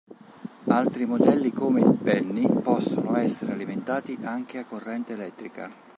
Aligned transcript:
Altri 0.69 1.05
modelli 1.05 1.51
come 1.53 1.81
il 1.81 1.93
"Penny" 1.93 2.51
possono 2.63 3.15
essere 3.17 3.51
alimentati 3.51 4.17
anche 4.23 4.57
a 4.57 4.65
corrente 4.65 5.13
elettrica. 5.13 5.69